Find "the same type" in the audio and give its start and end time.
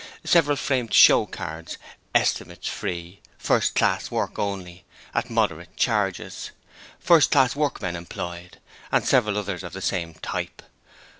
9.73-10.63